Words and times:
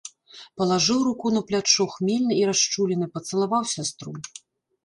Палажыў 0.59 1.03
руку 1.07 1.31
на 1.35 1.41
плячо, 1.51 1.87
хмельны 1.97 2.33
і 2.41 2.47
расчулены, 2.51 3.05
пацалаваў 3.19 3.63
сястру. 3.75 4.11